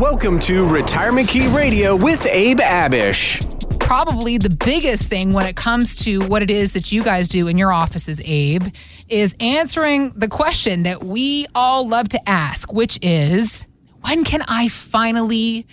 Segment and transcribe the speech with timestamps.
[0.00, 3.78] Welcome to Retirement Key Radio with Abe Abish.
[3.78, 7.48] Probably the biggest thing when it comes to what it is that you guys do
[7.48, 8.68] in your offices, Abe,
[9.10, 13.66] is answering the question that we all love to ask, which is
[14.00, 15.66] when can I finally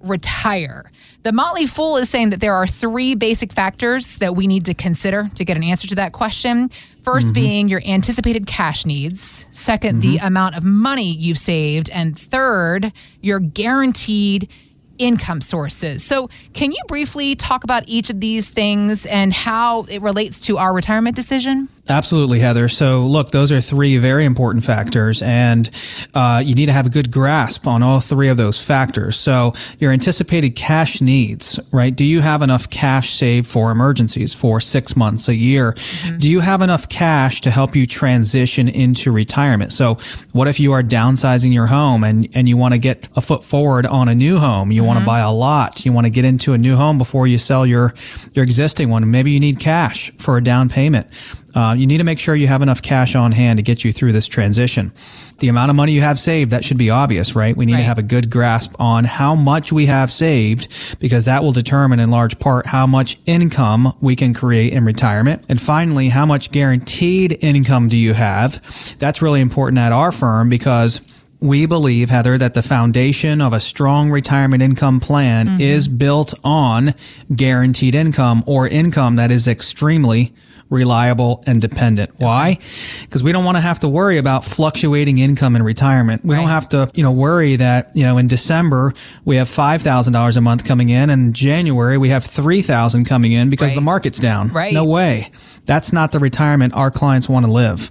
[0.00, 0.90] retire?
[1.24, 4.74] The Motley Fool is saying that there are three basic factors that we need to
[4.74, 6.68] consider to get an answer to that question.
[6.68, 7.32] 1st Mm-hmm.
[7.32, 12.92] being your anticipated cash needs, 2nd the amount of money you've saved, and third,
[13.22, 14.50] your guaranteed
[14.98, 16.04] income sources.
[16.04, 20.58] So, can you briefly talk about each of these things and how it relates to
[20.58, 21.68] our retirement decision?
[21.86, 22.70] Absolutely, Heather.
[22.70, 25.68] So, look, those are three very important factors, and
[26.14, 29.16] uh, you need to have a good grasp on all three of those factors.
[29.16, 31.94] So, your anticipated cash needs, right?
[31.94, 35.76] Do you have enough cash saved for emergencies for six months, a year?
[36.18, 39.70] Do you have enough cash to help you transition into retirement?
[39.70, 39.98] So,
[40.32, 43.44] what if you are downsizing your home and, and you want to get a foot
[43.44, 44.72] forward on a new home?
[44.72, 45.84] You want to buy a lot.
[45.84, 47.92] You want to get into a new home before you sell your,
[48.32, 49.10] your existing one.
[49.10, 51.08] Maybe you need cash for a down payment.
[51.54, 53.92] Uh, you need to make sure you have enough cash on hand to get you
[53.92, 54.92] through this transition.
[55.38, 57.56] The amount of money you have saved, that should be obvious, right?
[57.56, 57.78] We need Right.
[57.80, 60.68] to have a good grasp on how much we have saved
[61.00, 65.42] because that will determine in large part how much income we can create in retirement.
[65.48, 68.60] And finally, how much guaranteed income do you have?
[68.98, 71.00] That's really important at our firm because
[71.44, 75.60] we believe, Heather, that the foundation of a strong retirement income plan mm-hmm.
[75.60, 76.94] is built on
[77.36, 80.32] guaranteed income or income that is extremely
[80.70, 82.10] reliable and dependent.
[82.16, 82.58] Why?
[83.02, 86.24] Because we don't want to have to worry about fluctuating income in retirement.
[86.24, 88.94] We don't have to, you know, worry that, you know, in December
[89.26, 93.72] we have $5,000 a month coming in and January we have 3,000 coming in because
[93.72, 93.76] Right.
[93.76, 94.48] the market's down.
[94.48, 94.72] Right.
[94.72, 95.30] No way.
[95.66, 97.90] That's not the retirement our clients want to live.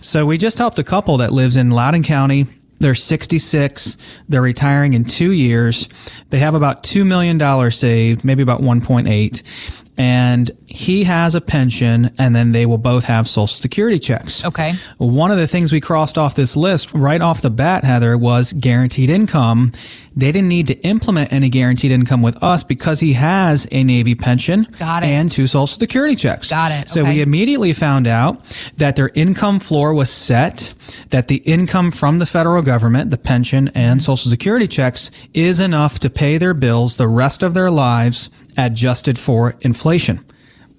[0.00, 2.46] So we just helped a couple that lives in Loudoun County.
[2.78, 3.96] They're 66.
[4.28, 5.88] They're retiring in two years.
[6.30, 9.85] They have about $2 million saved, maybe about 1.8.
[9.98, 14.44] And he has a pension and then they will both have social security checks.
[14.44, 14.74] Okay.
[14.98, 18.52] One of the things we crossed off this list right off the bat, Heather, was
[18.52, 19.72] guaranteed income.
[20.14, 24.14] They didn't need to implement any guaranteed income with us because he has a Navy
[24.14, 25.06] pension Got it.
[25.06, 26.50] and two social security checks.
[26.50, 26.88] Got it.
[26.88, 27.14] So Okay.
[27.14, 28.42] we immediately found out
[28.76, 30.72] that their income floor was set,
[31.10, 34.04] that the income from the federal government, the pension and mm-hmm.
[34.04, 39.18] social security checks is enough to pay their bills the rest of their lives adjusted
[39.18, 40.24] for inflation.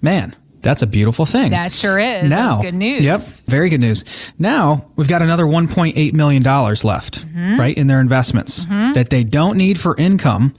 [0.00, 1.50] Man, that's a beautiful thing.
[1.52, 2.30] That sure is.
[2.30, 3.00] Now, That's good news.
[3.04, 4.04] Yep, very good news.
[4.38, 7.58] Now we've got another 1.8 million dollars left, Mm-hmm.
[7.60, 10.54] right, in their investments that they don't need for income.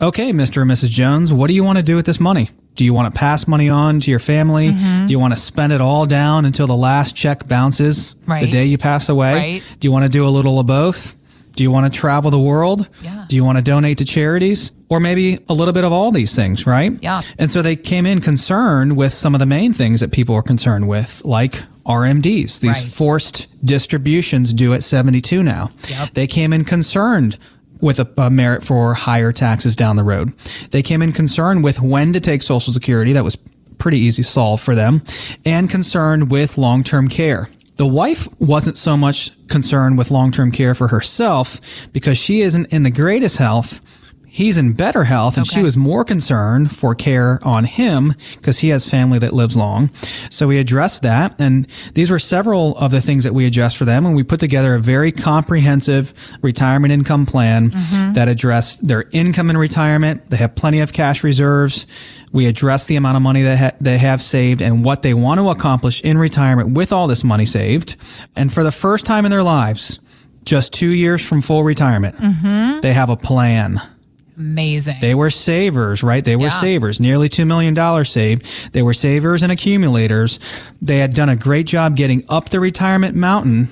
[0.00, 0.62] Okay, Mr.
[0.62, 0.90] and Mrs.
[0.90, 2.50] Jones, what do you want to do with this money?
[2.74, 4.70] Do you want to pass money on to your family?
[4.70, 5.06] Mm-hmm.
[5.06, 8.64] Do you want to spend it all down until the last check bounces the day
[8.64, 9.34] you pass away?
[9.34, 9.62] Right.
[9.78, 11.14] Do you want to do a little of both?
[11.52, 12.88] Do you want to travel the world?
[13.02, 13.24] Yeah.
[13.28, 14.72] Do you want to donate to charities?
[14.88, 16.92] Or maybe a little bit of all these things, right?
[17.02, 17.22] Yeah.
[17.38, 20.42] And so they came in concerned with some of the main things that people are
[20.42, 22.76] concerned with, like RMDs, these Right.
[22.76, 25.70] forced distributions due at 72 now.
[25.88, 26.10] Yep.
[26.14, 27.38] They came in concerned
[27.80, 30.32] with a, a merit for higher taxes down the road.
[30.70, 33.12] They came in concerned with when to take Social Security.
[33.12, 33.36] That was
[33.78, 35.02] pretty easy solve for them.
[35.44, 37.48] And concerned with long term care.
[37.76, 41.60] The wife wasn't so much concerned with long term care for herself
[41.92, 43.80] because she isn't in the greatest health.
[44.34, 48.70] He's in better health, and she was more concerned for care on him because he
[48.70, 49.90] has family that lives long.
[50.30, 53.84] So we addressed that, and these were several of the things that we addressed for
[53.84, 58.14] them, and we put together a very comprehensive retirement income plan mm-hmm.
[58.14, 60.30] that addressed their income in retirement.
[60.30, 61.84] They have plenty of cash reserves.
[62.32, 65.40] We addressed the amount of money that ha- they have saved and what they want
[65.40, 67.96] to accomplish in retirement with all this money saved.
[68.34, 70.00] And for the first time in their lives,
[70.46, 72.80] just two years from full retirement, mm-hmm.
[72.80, 73.78] they have a plan.
[74.36, 74.96] Amazing.
[75.00, 76.24] They were savers, right?
[76.24, 76.60] They were Yeah.
[76.60, 78.44] savers, nearly $2 million saved.
[78.72, 80.40] They were savers and accumulators.
[80.80, 83.68] They had done a great job getting up the retirement mountain,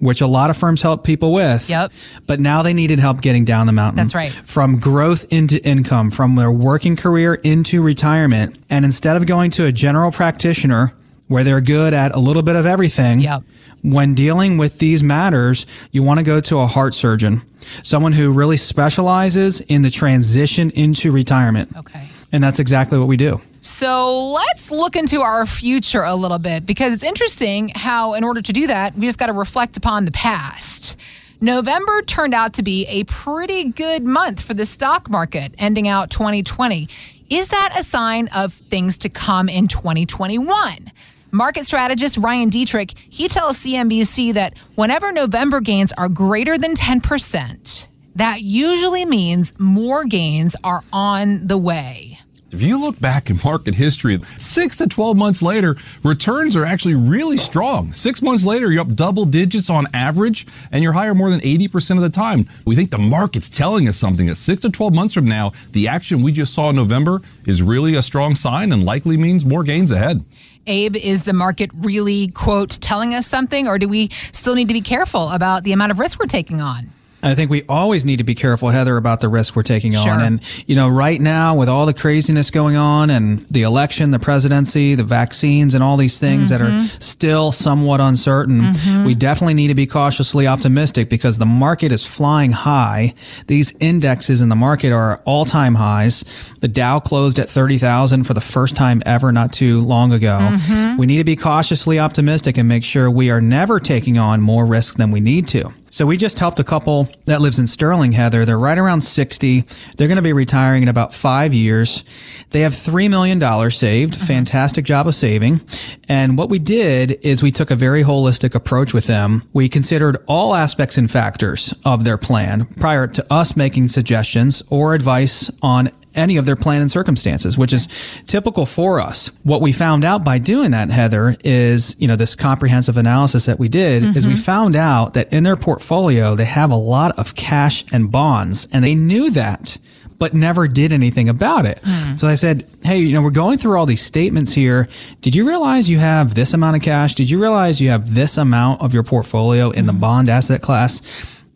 [0.00, 1.70] which a lot of firms help people with.
[1.70, 1.92] Yep.
[2.26, 3.96] But now they needed help getting down the mountain.
[3.98, 4.32] That's right.
[4.32, 8.56] From growth into income, from their working career into retirement.
[8.68, 10.92] And instead of going to a general practitioner
[11.32, 13.42] where they're good at a little bit of everything, Yep.
[13.82, 17.42] when dealing with these matters, you want to go to a heart surgeon,
[17.82, 21.70] someone who really specializes in the transition into retirement.
[21.76, 22.08] okay.
[22.34, 23.40] And that's exactly what we do.
[23.60, 28.40] So let's look into our future a little bit because it's interesting how, in order
[28.40, 30.96] to do that, we just got to reflect upon the past.
[31.42, 36.08] November turned out to be a pretty good month for the stock market, ending out
[36.10, 36.88] 2020.
[37.28, 40.90] Is that a sign of things to come in 2021?
[41.34, 47.86] Market strategist Ryan Detrick, he tells CNBC that whenever November gains are greater than 10%,
[48.16, 52.11] that usually means more gains are on the way.
[52.52, 56.94] If you look back in market history, six to 12 months later, returns are actually
[56.94, 57.94] really strong.
[57.94, 61.96] Six months later, you're up double digits on average, and you're higher more than 80%
[61.96, 62.46] of the time.
[62.66, 65.88] We think the market's telling us something that six to 12 months from now, the
[65.88, 69.64] action we just saw in November is really a strong sign and likely means more
[69.64, 70.22] gains ahead.
[70.66, 74.74] Abe, is the market really, quote, telling us something, or do we still need to
[74.74, 76.90] be careful about the amount of risk we're taking on?
[77.22, 80.10] I think we always need to be careful, Heather, about the risk we're taking Sure.
[80.10, 80.22] on.
[80.22, 84.18] And, you know, right now with all the craziness going on and the election, the
[84.18, 86.86] presidency, the vaccines and all these things that are mm-hmm.
[86.98, 89.04] still somewhat uncertain, mm-hmm.
[89.04, 93.14] we definitely need to be cautiously optimistic because the market is flying high.
[93.46, 96.24] These indexes in the market are all time highs.
[96.60, 100.38] The Dow closed at 30,000 for the first time ever not too long ago.
[100.40, 100.98] Mm-hmm.
[100.98, 104.66] We need to be cautiously optimistic and make sure we are never taking on more
[104.66, 105.72] risk than we need to.
[105.92, 108.46] So we just helped a couple that lives in Sterling, Heather.
[108.46, 109.60] They're right around 60.
[109.96, 112.02] They're going to be retiring in about five years.
[112.48, 113.38] They have $3 million
[113.70, 114.14] saved.
[114.14, 114.24] Uh-huh.
[114.24, 115.60] Fantastic job of saving.
[116.08, 119.42] And what we did is we took a very holistic approach with them.
[119.52, 124.94] We considered all aspects and factors of their plan prior to us making suggestions or
[124.94, 127.88] advice on any of their plan and circumstances, which is
[128.26, 129.30] typical for us.
[129.42, 133.58] What we found out by doing that, Heather, is, you know, this comprehensive analysis that
[133.58, 134.42] we did is we mm-hmm.
[134.42, 138.84] found out that in their portfolio, they have a lot of cash and bonds and
[138.84, 139.78] they knew that.
[140.18, 141.80] But never did anything about it.
[141.82, 142.14] Hmm.
[142.14, 144.86] So I said, Hey, you know, we're going through all these statements here.
[145.20, 147.16] Did you realize you have this amount of cash?
[147.16, 149.98] Did you realize you have this amount of your portfolio in the hmm.
[149.98, 151.02] bond asset class?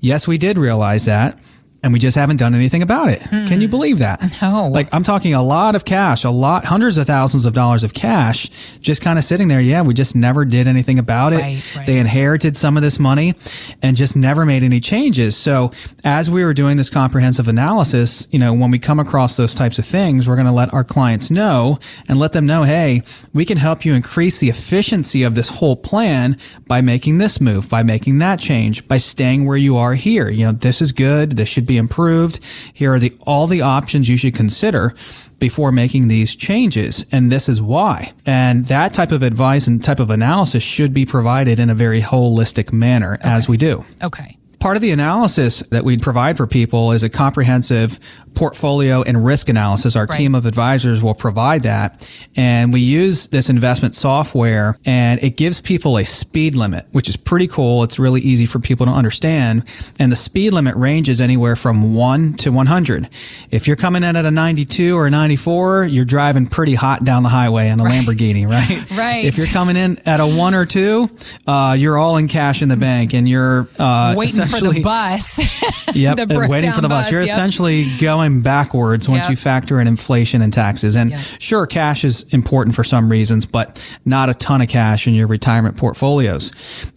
[0.01, 1.39] Yes, we did realize that.
[1.87, 3.21] And we just haven't done anything about it.
[3.21, 3.71] Can you hmm.
[3.71, 4.21] believe that?
[4.43, 4.67] No.
[4.67, 7.95] Like I'm talking a lot of cash, a lot, hundreds of thousands of dollars of
[7.95, 8.51] cash,
[8.81, 9.61] just kind of sitting there.
[9.61, 11.37] Yeah, we just never did anything about it.
[11.37, 11.87] Right, right.
[11.87, 13.35] They inherited some of this money
[13.83, 15.37] and just never made any changes.
[15.37, 15.71] So
[16.03, 19.79] as we were doing this comprehensive analysis, you know, when we come across those types
[19.79, 21.79] of things, we're going to let our clients know
[22.09, 25.77] and let them know, hey, we can help you increase the efficiency of this whole
[25.77, 26.37] plan
[26.67, 30.29] by making this move, by making that change, by staying where you are here.
[30.29, 31.37] You know, this is good.
[31.37, 32.41] This should be improved.
[32.73, 34.95] Here are the all the options you should consider
[35.39, 37.05] before making these changes.
[37.13, 38.13] And this is why.
[38.25, 42.01] And that type of advice and type of analysis should be provided in a very
[42.01, 43.85] holistic manner as we do.
[44.03, 44.39] Okay.
[44.67, 48.01] Part of the analysis that we provide for people is a comprehensive
[48.35, 49.97] portfolio and risk analysis.
[49.97, 50.19] Our Right.
[50.19, 52.07] team of advisors will provide that.
[52.37, 57.17] And we use this investment software and it gives people a speed limit, which is
[57.17, 57.83] pretty cool.
[57.83, 59.63] It's really easy for people to understand.
[59.99, 63.09] And the speed limit ranges anywhere from one to 100.
[63.51, 67.23] If you're coming in at a 92 or a 94, you're driving pretty hot down
[67.23, 68.85] the highway in a Lamborghini, right?
[68.99, 69.25] Right.
[69.25, 71.09] If you're coming in at a one or two,
[71.47, 74.83] uh, you're all in cash in the bank and you're uh, Waiting for the essentially-
[74.83, 75.41] bus.
[75.95, 77.11] Yep, the waiting for the bus.
[77.11, 77.31] You're yep.
[77.31, 79.31] essentially going backwards once Yep.
[79.31, 80.95] you factor in inflation and taxes.
[80.97, 81.21] And Yep.
[81.39, 85.27] sure, cash is important for some reasons, but not a ton of cash in your
[85.27, 86.51] retirement portfolios.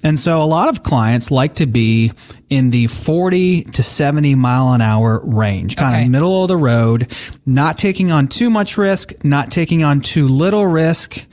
[0.03, 2.11] And so a lot of clients like to be
[2.50, 6.03] in the 40 to 70 mile an hour range, kind Okay.
[6.06, 7.07] of middle of the road,
[7.45, 11.25] not taking on too much risk, not taking on too little risk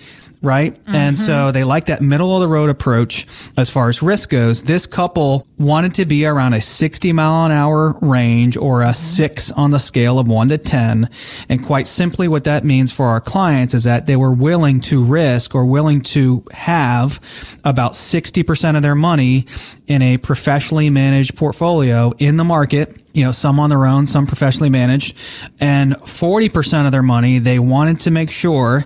[0.42, 0.78] right?
[0.86, 1.52] And so mm-hmm.
[1.52, 4.62] they like that middle of the road approach as far as risk goes.
[4.62, 8.92] This couple wanted to be around a 60 mile an hour range or a mm-hmm.
[8.92, 11.08] six on the scale of one to 10.
[11.48, 15.04] And quite simply, what that means for our clients is that they were willing to
[15.04, 17.20] risk or willing to have
[17.64, 19.46] about 60% of their money
[19.86, 24.26] in a professionally managed portfolio in the market you know, some on their own, some
[24.26, 25.16] professionally managed,
[25.58, 28.84] and 40% of their money, they wanted to make sure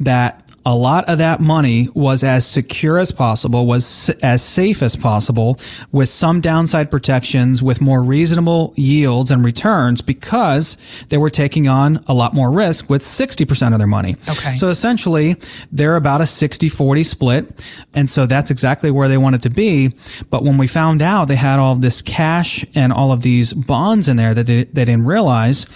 [0.00, 4.94] that a lot of that money was as secure as possible, was as safe as
[4.94, 5.58] possible,
[5.90, 10.76] with some downside protections, with more reasonable yields and returns because
[11.08, 14.16] they were taking on a lot more risk with 60% of their money.
[14.28, 14.54] Okay.
[14.54, 15.36] So essentially,
[15.72, 17.64] they're about a 60 40 split.
[17.94, 19.92] And so that's exactly where they wanted to be.
[20.30, 24.08] But when we found out they had all this cash and all of these bonds
[24.08, 25.66] in there that they, they didn't realize,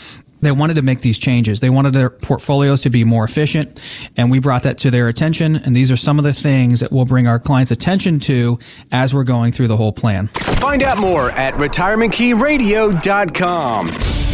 [0.44, 1.60] they wanted to make these changes.
[1.60, 3.82] They wanted their portfolios to be more efficient,
[4.16, 5.56] and we brought that to their attention.
[5.56, 8.58] And these are some of the things that we'll bring our clients' attention to
[8.92, 10.28] as we're going through the whole plan.
[10.28, 14.03] Find out more at retirementkeyradio.com.